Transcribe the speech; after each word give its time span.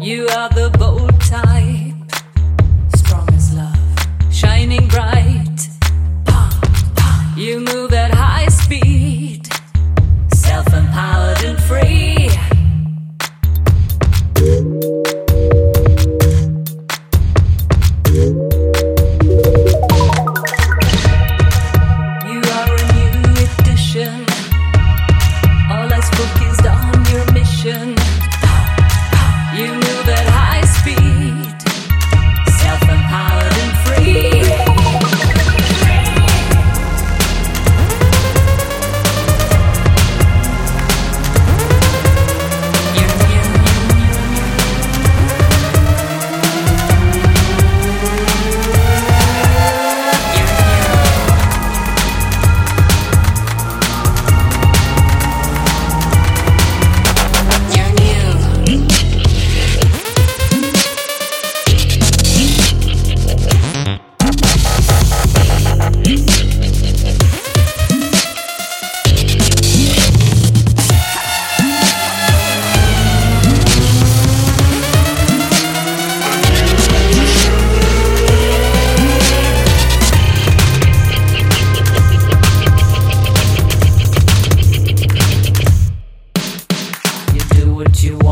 You 0.00 0.28
are 0.28 0.48
the 0.48 0.70
bold 0.78 1.20
type, 1.20 1.94
strong 2.96 3.28
as 3.34 3.52
love, 3.52 4.32
shining 4.32 4.88
bright. 4.88 5.68
You 7.36 7.60
move. 7.60 7.99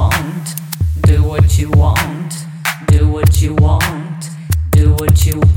want, 0.08 0.54
do 1.02 1.22
what 1.22 1.58
you 1.58 1.70
want, 1.70 2.34
do 2.86 3.08
what 3.08 3.42
you 3.42 3.54
want, 3.54 4.30
do 4.70 4.92
what 4.94 5.26
you 5.26 5.38
want. 5.38 5.47